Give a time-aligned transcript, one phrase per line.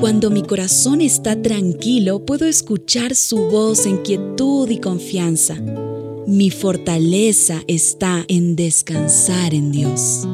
[0.00, 5.56] Cuando mi corazón está tranquilo, puedo escuchar su voz en quietud y confianza.
[6.26, 10.26] Mi fortaleza está en descansar en Dios.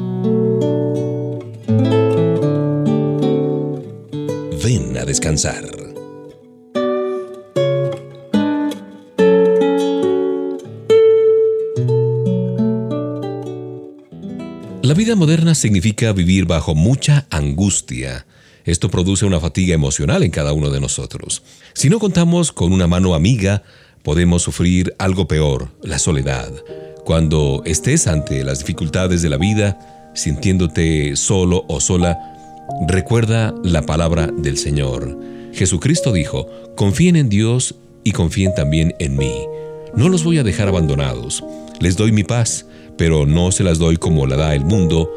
[4.63, 5.65] Ven a descansar.
[14.81, 18.25] La vida moderna significa vivir bajo mucha angustia.
[18.67, 21.41] Esto produce una fatiga emocional en cada uno de nosotros.
[21.73, 23.63] Si no contamos con una mano amiga,
[24.03, 26.51] podemos sufrir algo peor, la soledad.
[27.03, 32.19] Cuando estés ante las dificultades de la vida, sintiéndote solo o sola,
[32.87, 35.17] recuerda la palabra del Señor.
[35.53, 39.33] Jesucristo dijo, confíen en Dios y confíen también en mí.
[39.95, 41.43] No los voy a dejar abandonados.
[41.79, 45.11] Les doy mi paz pero no se las doy como la da el mundo,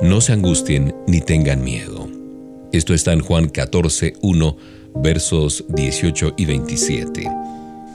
[0.00, 1.97] no se angustien ni tengan miedo.
[2.70, 4.56] Esto está en Juan 14, 1,
[4.96, 7.30] versos 18 y 27.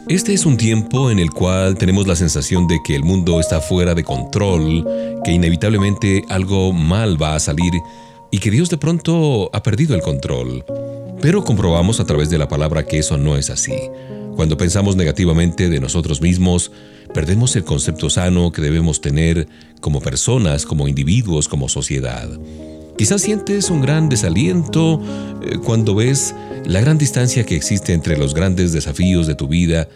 [0.09, 3.61] Este es un tiempo en el cual tenemos la sensación de que el mundo está
[3.61, 4.83] fuera de control,
[5.23, 7.71] que inevitablemente algo mal va a salir
[8.31, 10.65] y que Dios de pronto ha perdido el control.
[11.21, 13.75] Pero comprobamos a través de la palabra que eso no es así.
[14.35, 16.71] Cuando pensamos negativamente de nosotros mismos,
[17.13, 19.47] perdemos el concepto sano que debemos tener
[19.81, 22.27] como personas, como individuos, como sociedad.
[22.97, 25.01] Quizás sientes un gran desaliento
[25.41, 29.89] eh, cuando ves la gran distancia que existe entre los grandes desafíos de tu vida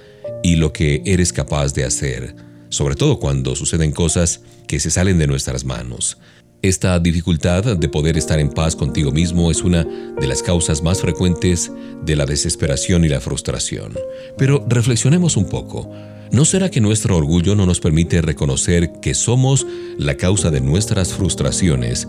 [0.44, 2.36] y lo que eres capaz de hacer,
[2.70, 6.18] sobre todo cuando suceden cosas que se salen de nuestras manos.
[6.64, 11.00] Esta dificultad de poder estar en paz contigo mismo es una de las causas más
[11.00, 11.72] frecuentes
[12.04, 13.94] de la desesperación y la frustración.
[14.40, 15.90] Pero reflexionemos un poco.
[16.32, 19.68] ¿No será que nuestro orgullo no nos permite reconocer que somos
[20.00, 22.08] la causa de nuestras frustraciones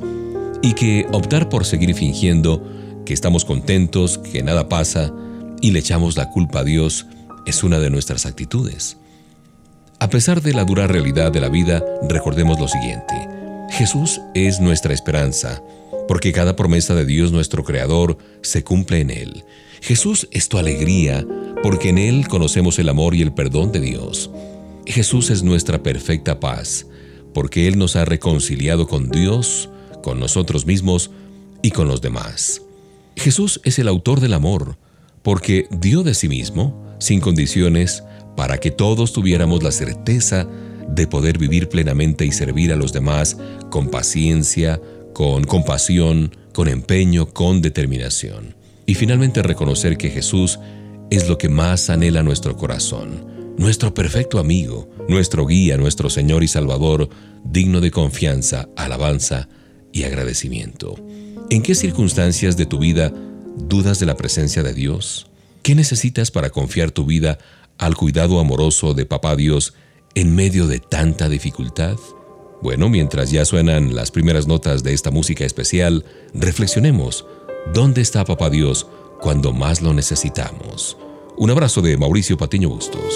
[0.63, 2.63] y que optar por seguir fingiendo
[3.05, 5.13] que estamos contentos, que nada pasa
[5.61, 7.07] y le echamos la culpa a Dios
[7.47, 8.99] es una de nuestras actitudes?
[10.01, 13.29] A pesar de la dura realidad de la vida, recordemos lo siguiente.
[13.71, 15.63] Jesús es nuestra esperanza,
[16.07, 19.45] porque cada promesa de Dios nuestro Creador se cumple en Él.
[19.81, 21.27] Jesús es tu alegría,
[21.63, 24.31] porque en Él conocemos el amor y el perdón de Dios.
[24.87, 26.87] Jesús es nuestra perfecta paz,
[27.35, 29.69] porque Él nos ha reconciliado con Dios,
[30.03, 31.10] con nosotros mismos
[31.62, 32.62] y con los demás.
[33.16, 34.76] Jesús es el autor del amor,
[35.22, 38.04] porque dio de sí mismo, sin condiciones,
[38.36, 40.47] para que todos tuviéramos la certeza
[40.88, 43.36] de poder vivir plenamente y servir a los demás
[43.70, 44.81] con paciencia,
[45.12, 48.54] con compasión, con empeño, con determinación.
[48.86, 50.59] Y finalmente reconocer que Jesús
[51.10, 56.48] es lo que más anhela nuestro corazón, nuestro perfecto amigo, nuestro guía, nuestro Señor y
[56.48, 57.09] Salvador,
[57.44, 59.48] digno de confianza, alabanza
[60.04, 60.97] agradecimiento.
[61.50, 63.12] ¿En qué circunstancias de tu vida
[63.56, 65.26] dudas de la presencia de Dios?
[65.62, 67.38] ¿Qué necesitas para confiar tu vida
[67.78, 69.75] al cuidado amoroso de Papá Dios
[70.14, 71.97] en medio de tanta dificultad?
[72.60, 76.04] Bueno, mientras ya suenan las primeras notas de esta música especial,
[76.34, 77.25] reflexionemos,
[77.72, 78.86] ¿dónde está Papá Dios
[79.20, 80.97] cuando más lo necesitamos.
[81.36, 83.15] Un abrazo de Mauricio Patiño Bustos.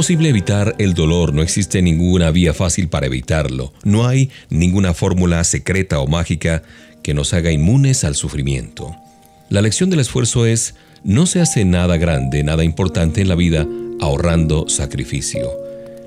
[0.00, 3.74] Posible evitar el dolor, no existe ninguna vía fácil para evitarlo.
[3.84, 6.62] No hay ninguna fórmula secreta o mágica
[7.02, 8.96] que nos haga inmunes al sufrimiento.
[9.50, 13.68] La lección del esfuerzo es, no se hace nada grande, nada importante en la vida
[14.00, 15.50] ahorrando sacrificio.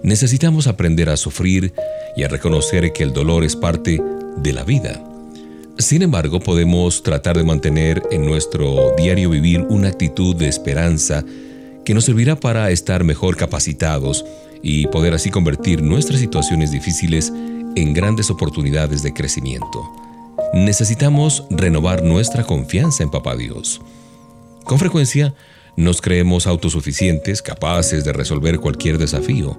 [0.02, 1.72] Necesitamos aprender a sufrir
[2.18, 4.02] y a reconocer que el dolor es parte
[4.38, 5.04] de la vida.
[5.78, 11.24] Sin embargo, podemos tratar de mantener en nuestro diario vivir una actitud de esperanza
[11.86, 14.26] que nos servirá para estar mejor capacitados
[14.62, 17.32] y poder así convertir nuestras situaciones difíciles
[17.76, 19.92] en grandes oportunidades de crecimiento.
[20.54, 23.82] Necesitamos renovar nuestra confianza en Papá Dios.
[24.64, 25.34] Con frecuencia
[25.76, 29.58] nos creemos autosuficientes, capaces de resolver cualquier desafío.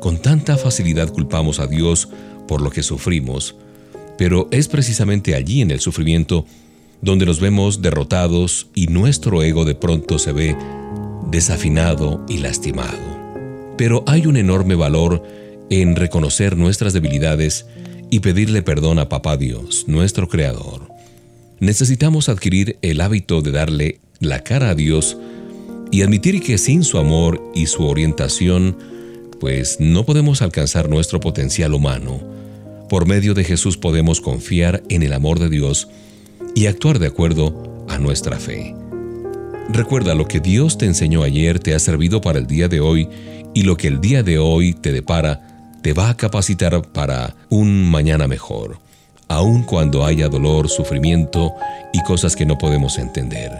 [0.00, 2.08] Con tanta facilidad culpamos a Dios
[2.48, 3.54] por lo que sufrimos,
[4.18, 6.46] pero es precisamente allí en el sufrimiento
[7.02, 10.56] donde nos vemos derrotados y nuestro ego de pronto se ve
[11.30, 12.98] desafinado y lastimado.
[13.76, 15.22] Pero hay un enorme valor
[15.70, 17.66] en reconocer nuestras debilidades
[18.10, 20.88] y pedirle perdón a Papá Dios, nuestro Creador.
[21.60, 25.16] Necesitamos adquirir el hábito de darle la cara a Dios
[25.90, 28.76] y admitir que sin su amor y su orientación,
[29.40, 32.20] pues no podemos alcanzar nuestro potencial humano.
[32.88, 35.88] Por medio de Jesús podemos confiar en el amor de Dios
[36.54, 38.74] y actuar de acuerdo a nuestra fe.
[39.70, 43.08] Recuerda lo que Dios te enseñó ayer te ha servido para el día de hoy
[43.54, 45.40] y lo que el día de hoy te depara
[45.82, 48.78] te va a capacitar para un mañana mejor,
[49.28, 51.52] aun cuando haya dolor, sufrimiento
[51.92, 53.50] y cosas que no podemos entender.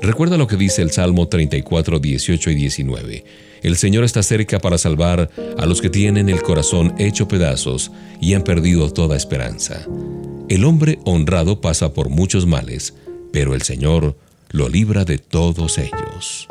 [0.00, 3.24] Recuerda lo que dice el Salmo 34, 18 y 19.
[3.62, 5.28] El Señor está cerca para salvar
[5.58, 7.90] a los que tienen el corazón hecho pedazos
[8.20, 9.84] y han perdido toda esperanza.
[10.48, 12.94] El hombre honrado pasa por muchos males,
[13.32, 14.16] pero el Señor
[14.50, 16.48] lo libra de todos ellos.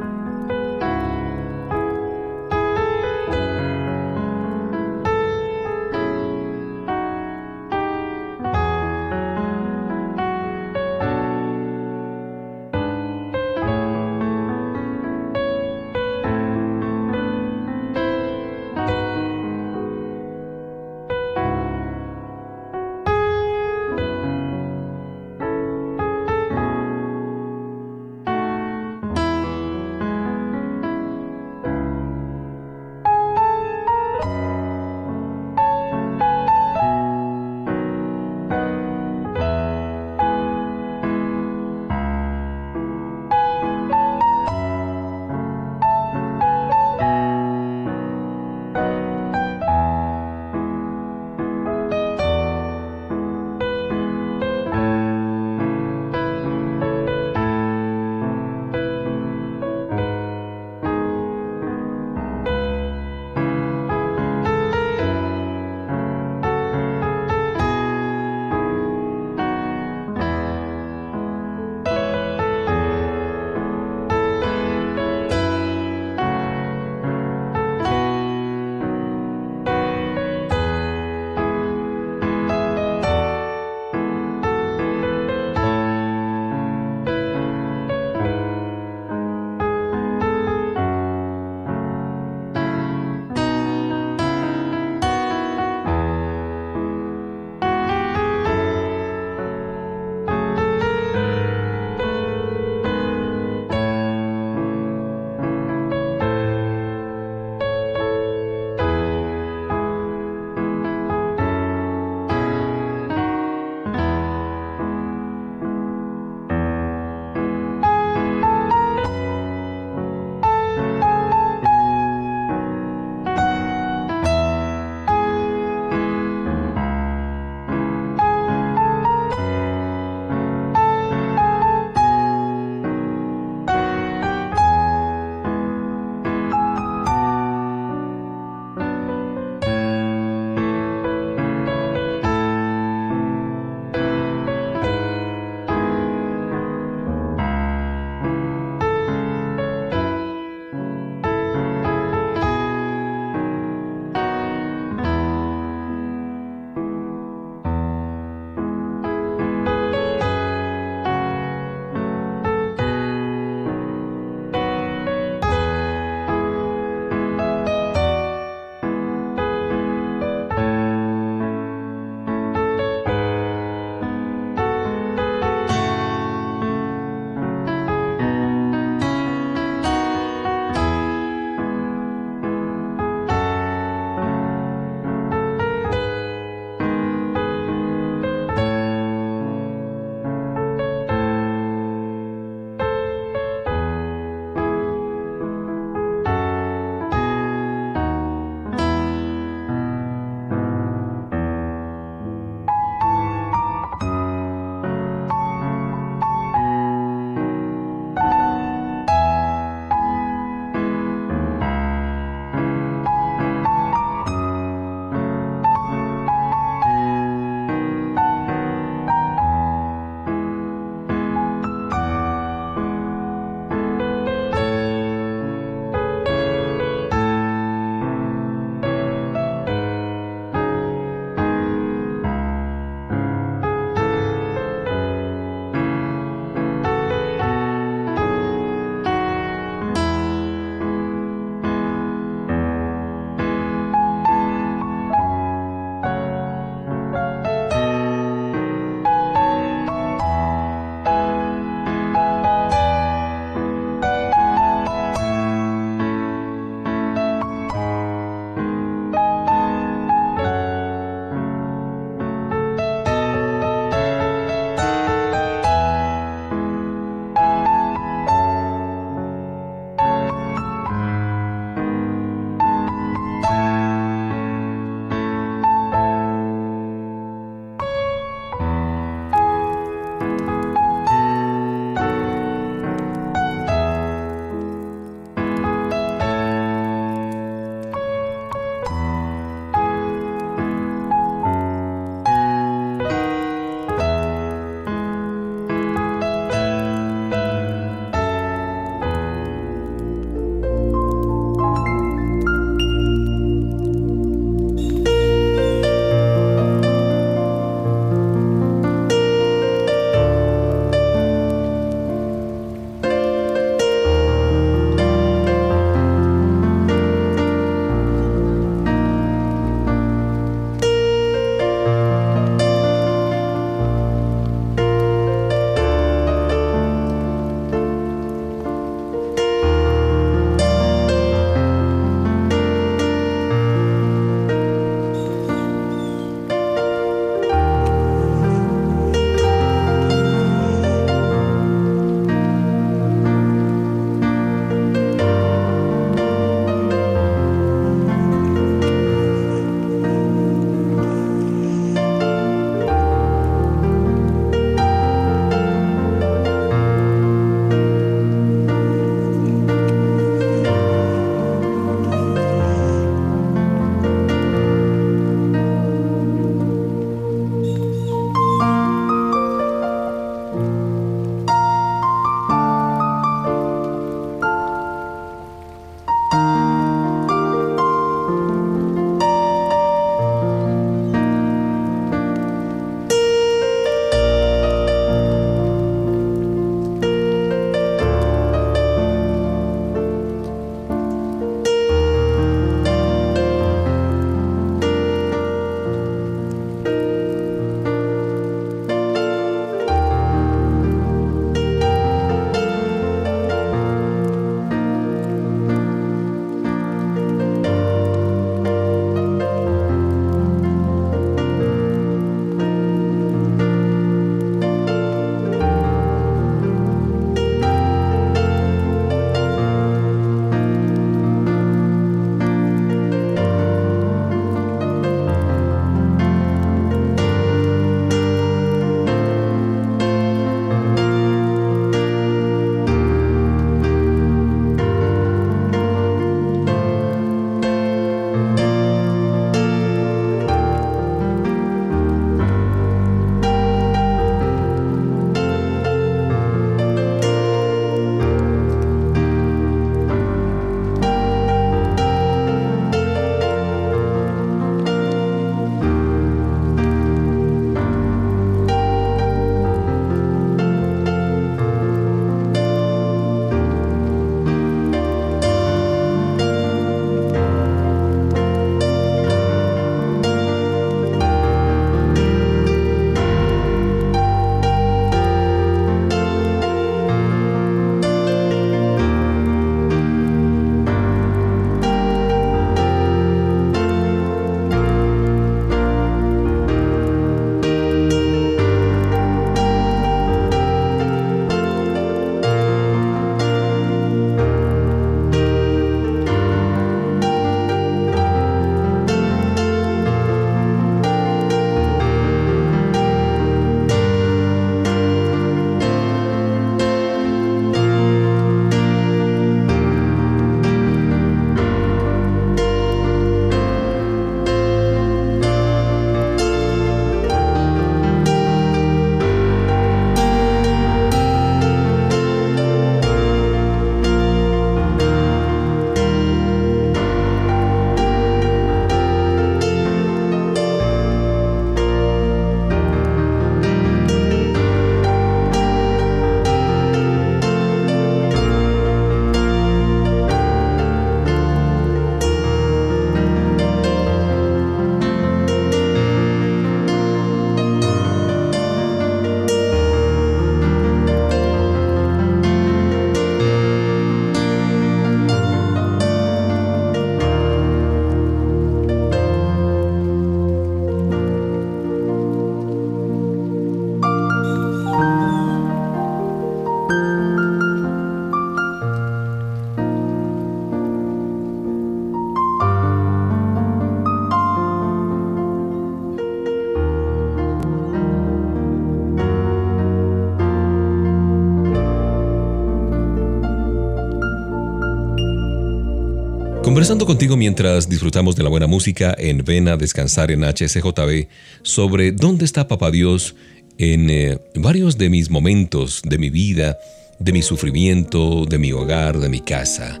[586.78, 591.26] Conversando contigo mientras disfrutamos de la buena música en Ven a Descansar en HCJB
[591.62, 593.34] sobre dónde está Papá Dios
[593.78, 596.78] en eh, varios de mis momentos de mi vida,
[597.18, 600.00] de mi sufrimiento, de mi hogar, de mi casa.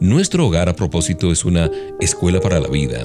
[0.00, 3.04] Nuestro hogar a propósito es una escuela para la vida.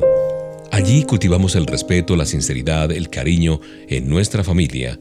[0.71, 4.99] Allí cultivamos el respeto, la sinceridad, el cariño en nuestra familia,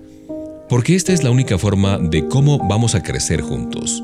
[0.69, 4.03] porque esta es la única forma de cómo vamos a crecer juntos.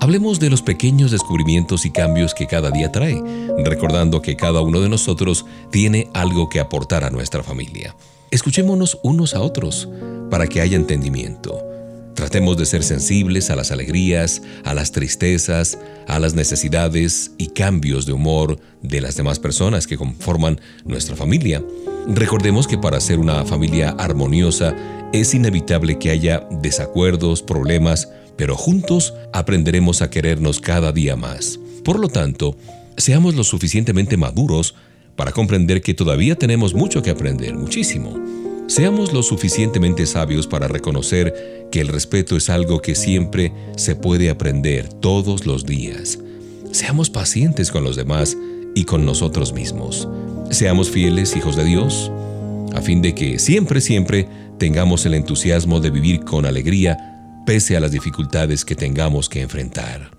[0.00, 3.22] Hablemos de los pequeños descubrimientos y cambios que cada día trae,
[3.64, 7.96] recordando que cada uno de nosotros tiene algo que aportar a nuestra familia.
[8.30, 9.88] Escuchémonos unos a otros
[10.30, 11.58] para que haya entendimiento.
[12.14, 18.06] Tratemos de ser sensibles a las alegrías, a las tristezas, a las necesidades y cambios
[18.06, 21.62] de humor de las demás personas que conforman nuestra familia.
[22.06, 24.76] Recordemos que para ser una familia armoniosa
[25.12, 31.58] es inevitable que haya desacuerdos, problemas, pero juntos aprenderemos a querernos cada día más.
[31.84, 32.56] Por lo tanto,
[32.96, 34.74] seamos lo suficientemente maduros
[35.16, 38.18] para comprender que todavía tenemos mucho que aprender, muchísimo.
[38.66, 44.30] Seamos lo suficientemente sabios para reconocer que el respeto es algo que siempre se puede
[44.30, 46.18] aprender todos los días.
[46.72, 48.36] Seamos pacientes con los demás
[48.74, 50.08] y con nosotros mismos.
[50.50, 52.10] Seamos fieles hijos de Dios,
[52.74, 57.13] a fin de que siempre, siempre tengamos el entusiasmo de vivir con alegría
[57.46, 60.10] pese a las dificultades que tengamos que enfrentar.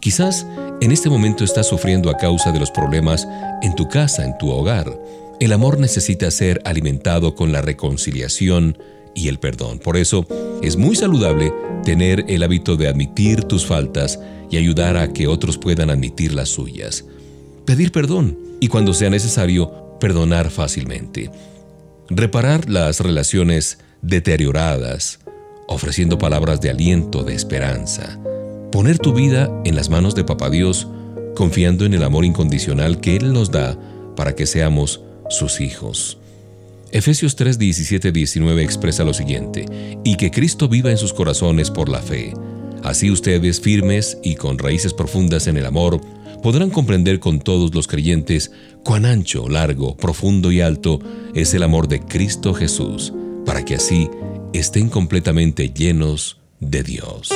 [0.00, 0.46] Quizás
[0.80, 3.26] en este momento estás sufriendo a causa de los problemas
[3.62, 4.92] en tu casa, en tu hogar.
[5.40, 8.76] El amor necesita ser alimentado con la reconciliación
[9.14, 9.78] y el perdón.
[9.78, 10.26] Por eso
[10.62, 11.52] es muy saludable
[11.84, 16.50] tener el hábito de admitir tus faltas y ayudar a que otros puedan admitir las
[16.50, 17.04] suyas.
[17.64, 21.30] Pedir perdón y cuando sea necesario, perdonar fácilmente.
[22.10, 25.20] Reparar las relaciones deterioradas,
[25.68, 28.18] ofreciendo palabras de aliento, de esperanza.
[28.70, 30.88] Poner tu vida en las manos de Papá Dios,
[31.34, 33.78] confiando en el amor incondicional que Él nos da
[34.16, 36.18] para que seamos sus hijos.
[36.90, 39.66] Efesios 3, 17, 19 expresa lo siguiente,
[40.04, 42.32] y que Cristo viva en sus corazones por la fe.
[42.84, 46.00] Así ustedes, firmes y con raíces profundas en el amor,
[46.42, 48.52] podrán comprender con todos los creyentes
[48.84, 51.00] cuán ancho, largo, profundo y alto
[51.34, 53.12] es el amor de Cristo Jesús,
[53.46, 54.10] para que así
[54.54, 57.30] estén completamente llenos de Dios.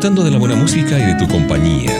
[0.00, 1.92] Disfrutando de la buena música y de tu compañía.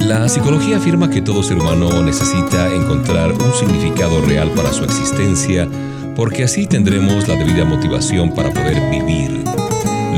[0.00, 5.68] La psicología afirma que todo ser humano necesita encontrar un significado real para su existencia,
[6.16, 9.44] porque así tendremos la debida motivación para poder vivir.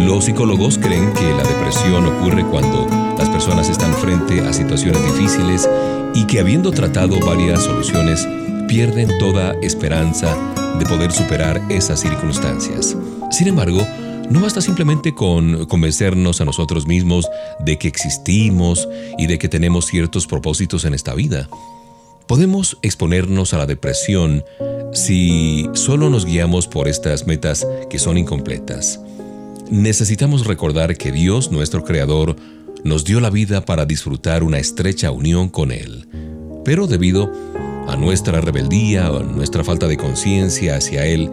[0.06, 2.86] Los psicólogos creen que la depresión ocurre cuando
[3.18, 5.68] las personas están frente a situaciones difíciles
[6.14, 8.26] y que habiendo tratado varias soluciones,
[8.66, 10.34] pierden toda esperanza
[10.78, 12.96] de poder superar esas circunstancias.
[13.30, 13.86] Sin embargo,
[14.30, 17.28] no basta simplemente con convencernos a nosotros mismos
[17.58, 21.48] de que existimos y de que tenemos ciertos propósitos en esta vida.
[22.28, 24.44] Podemos exponernos a la depresión
[24.92, 29.00] si solo nos guiamos por estas metas que son incompletas.
[29.68, 32.36] Necesitamos recordar que Dios, nuestro Creador,
[32.84, 36.06] nos dio la vida para disfrutar una estrecha unión con Él.
[36.64, 37.32] Pero debido
[37.88, 41.30] a nuestra rebeldía o nuestra falta de conciencia hacia Él,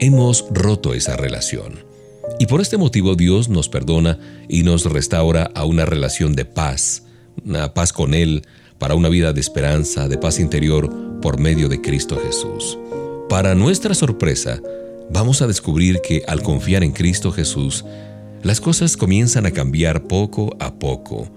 [0.00, 1.91] hemos roto esa relación.
[2.38, 4.18] Y por este motivo Dios nos perdona
[4.48, 7.04] y nos restaura a una relación de paz,
[7.44, 8.42] una paz con Él,
[8.78, 12.78] para una vida de esperanza, de paz interior por medio de Cristo Jesús.
[13.28, 14.60] Para nuestra sorpresa,
[15.10, 17.84] vamos a descubrir que al confiar en Cristo Jesús,
[18.42, 21.28] las cosas comienzan a cambiar poco a poco.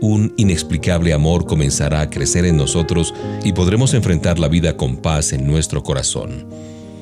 [0.00, 3.12] Un inexplicable amor comenzará a crecer en nosotros
[3.44, 6.46] y podremos enfrentar la vida con paz en nuestro corazón.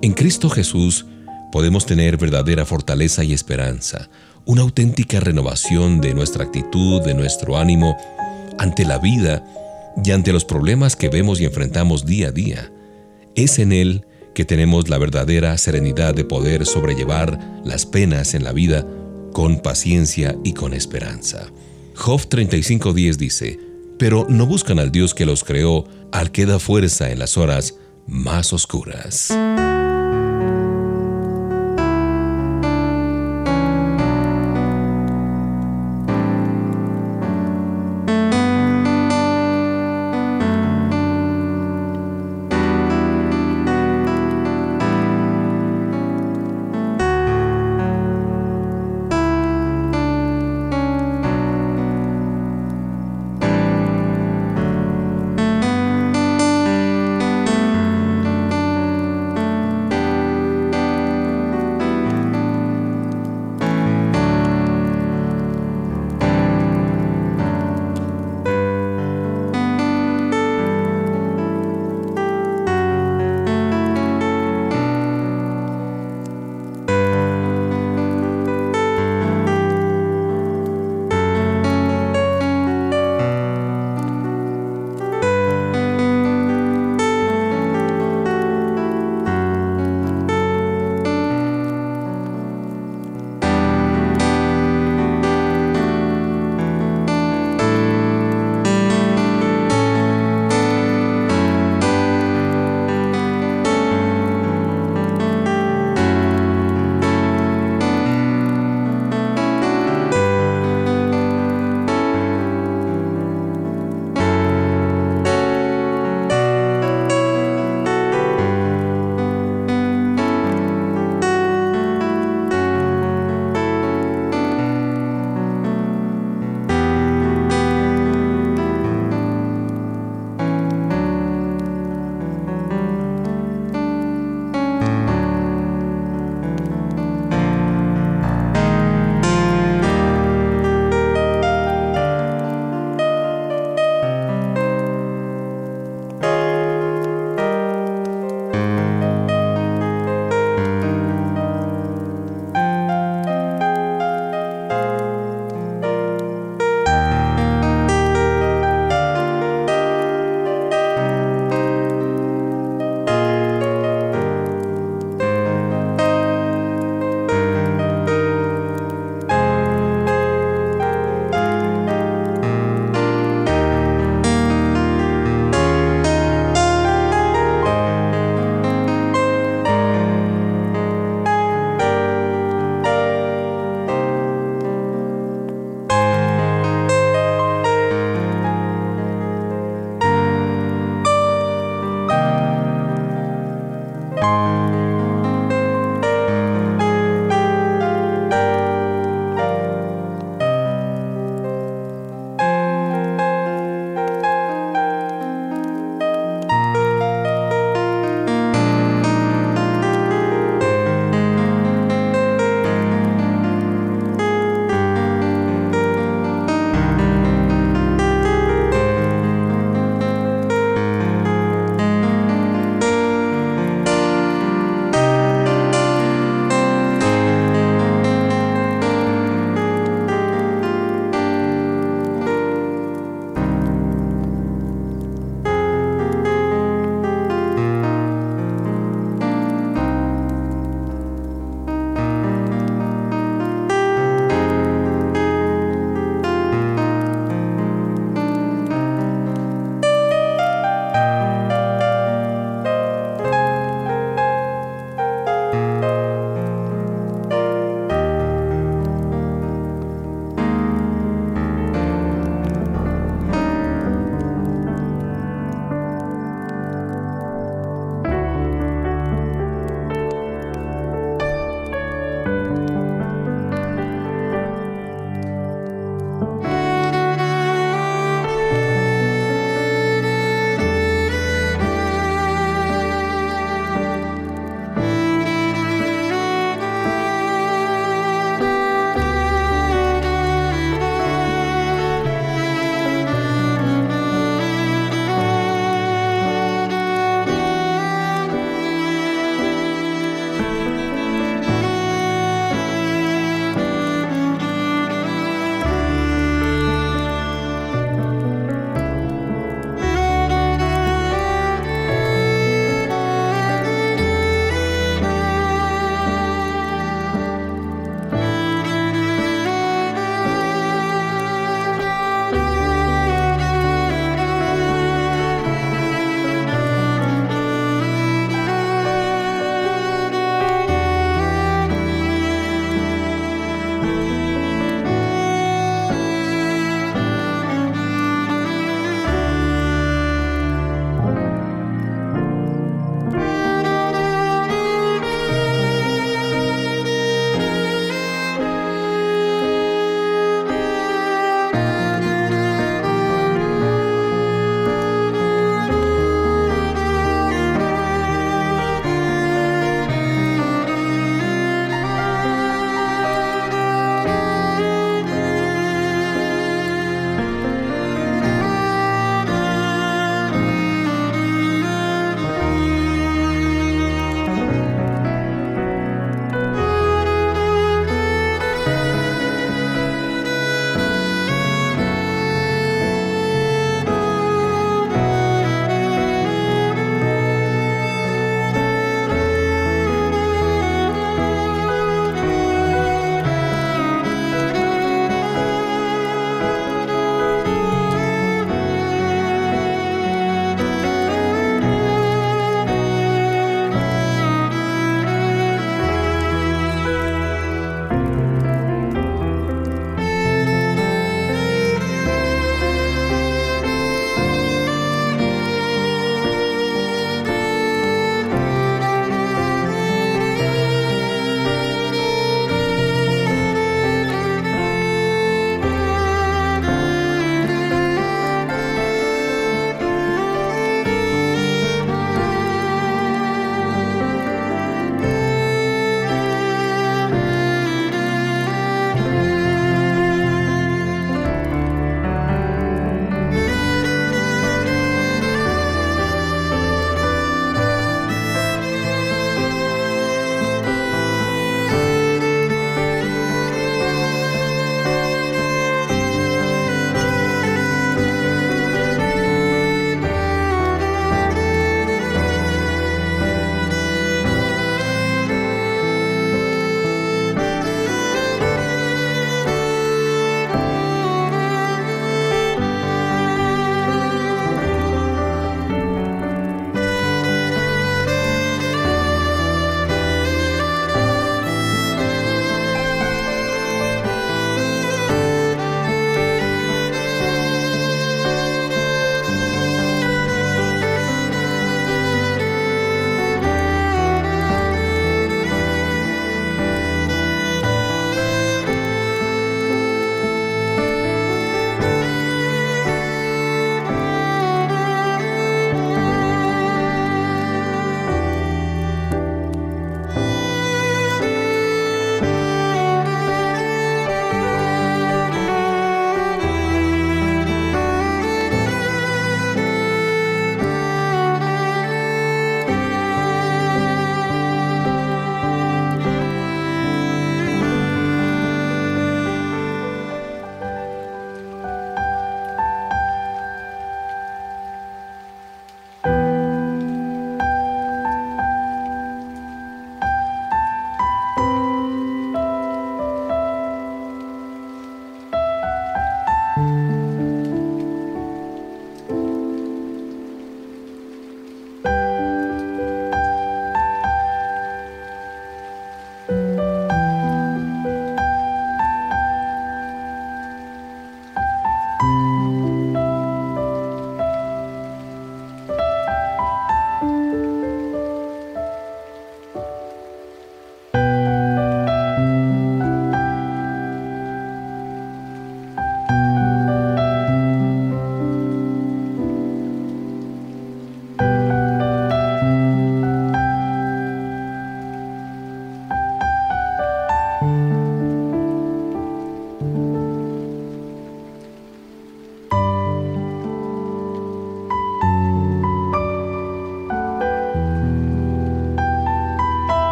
[0.00, 1.04] En Cristo Jesús
[1.54, 4.10] podemos tener verdadera fortaleza y esperanza,
[4.44, 7.96] una auténtica renovación de nuestra actitud, de nuestro ánimo
[8.58, 9.44] ante la vida
[10.04, 12.72] y ante los problemas que vemos y enfrentamos día a día.
[13.36, 18.52] Es en Él que tenemos la verdadera serenidad de poder sobrellevar las penas en la
[18.52, 18.84] vida
[19.32, 21.46] con paciencia y con esperanza.
[21.94, 23.60] Job 35:10 dice,
[23.96, 27.76] pero no buscan al Dios que los creó, al que da fuerza en las horas
[28.08, 29.32] más oscuras.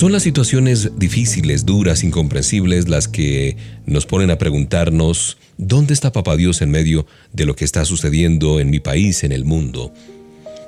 [0.00, 6.38] Son las situaciones difíciles, duras, incomprensibles las que nos ponen a preguntarnos, ¿dónde está Papá
[6.38, 9.92] Dios en medio de lo que está sucediendo en mi país, en el mundo?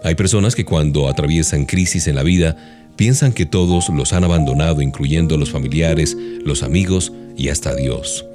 [0.04, 4.82] Hay personas que cuando atraviesan crisis en la vida, piensan que todos los han abandonado,
[4.82, 6.14] incluyendo los familiares,
[6.44, 8.26] los amigos y hasta Dios.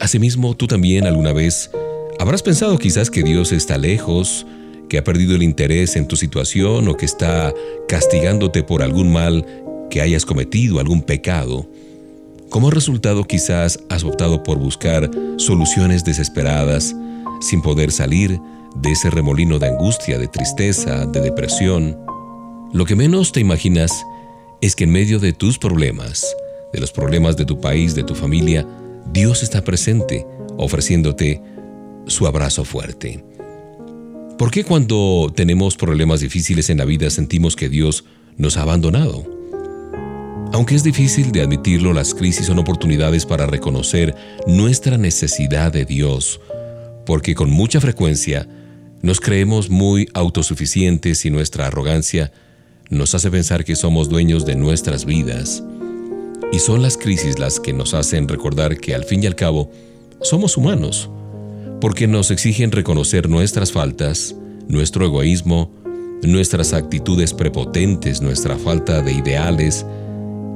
[0.00, 1.70] Asimismo, tú también alguna vez
[2.18, 4.46] habrás pensado quizás que Dios está lejos,
[4.88, 7.54] que ha perdido el interés en tu situación o que está
[7.86, 9.46] castigándote por algún mal
[9.90, 11.68] que hayas cometido, algún pecado.
[12.50, 16.94] Como resultado quizás has optado por buscar soluciones desesperadas
[17.40, 18.40] sin poder salir
[18.76, 21.96] de ese remolino de angustia, de tristeza, de depresión.
[22.72, 24.04] Lo que menos te imaginas
[24.60, 26.26] es que en medio de tus problemas,
[26.72, 28.66] de los problemas de tu país, de tu familia,
[29.12, 30.26] Dios está presente,
[30.56, 31.42] ofreciéndote
[32.06, 33.24] su abrazo fuerte.
[34.38, 38.04] ¿Por qué cuando tenemos problemas difíciles en la vida sentimos que Dios
[38.36, 39.37] nos ha abandonado?
[40.52, 44.14] Aunque es difícil de admitirlo, las crisis son oportunidades para reconocer
[44.46, 46.40] nuestra necesidad de Dios,
[47.04, 48.48] porque con mucha frecuencia
[49.02, 52.32] nos creemos muy autosuficientes y nuestra arrogancia
[52.90, 55.62] nos hace pensar que somos dueños de nuestras vidas.
[56.50, 59.70] Y son las crisis las que nos hacen recordar que al fin y al cabo
[60.22, 61.10] somos humanos,
[61.80, 64.34] porque nos exigen reconocer nuestras faltas,
[64.66, 65.70] nuestro egoísmo,
[66.22, 69.84] nuestras actitudes prepotentes, nuestra falta de ideales,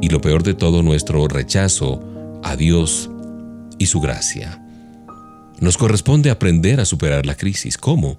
[0.02, 2.02] y lo peor de todo nuestro rechazo
[2.42, 3.08] a Dios
[3.78, 4.62] y su gracia.
[5.60, 7.78] Nos corresponde aprender a superar la crisis.
[7.78, 8.18] ¿Cómo?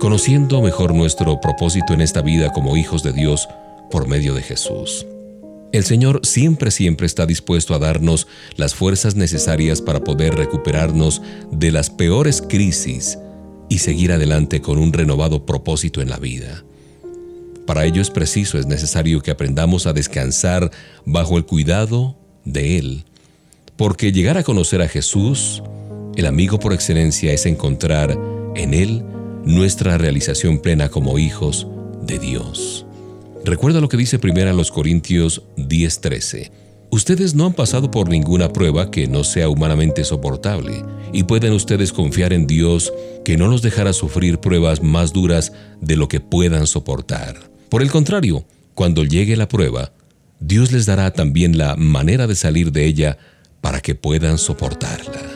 [0.00, 3.46] Conociendo mejor nuestro propósito en esta vida como hijos de Dios
[3.90, 5.06] por medio de Jesús.
[5.72, 8.26] El Señor siempre, siempre está dispuesto a darnos
[8.56, 11.20] las fuerzas necesarias para poder recuperarnos
[11.52, 13.18] de las peores crisis
[13.68, 16.64] y seguir adelante con un renovado propósito en la vida.
[17.66, 20.70] Para ello es preciso, es necesario que aprendamos a descansar
[21.04, 23.04] bajo el cuidado de Él.
[23.76, 25.62] Porque llegar a conocer a Jesús,
[26.14, 28.16] el amigo por excelencia, es encontrar
[28.54, 29.04] en Él
[29.44, 31.66] nuestra realización plena como hijos
[32.02, 32.86] de Dios.
[33.44, 36.50] Recuerda lo que dice primero a los Corintios 10:13.
[36.90, 41.92] Ustedes no han pasado por ninguna prueba que no sea humanamente soportable, y pueden ustedes
[41.92, 42.92] confiar en Dios
[43.24, 47.55] que no los dejará sufrir pruebas más duras de lo que puedan soportar.
[47.76, 49.92] Por el contrario, cuando llegue la prueba,
[50.40, 53.18] Dios les dará también la manera de salir de ella
[53.60, 55.35] para que puedan soportarla.